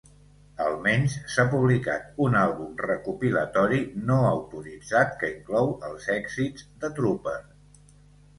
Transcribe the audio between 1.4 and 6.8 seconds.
publicat un àlbum recopilatori no autoritzat que inclou els èxits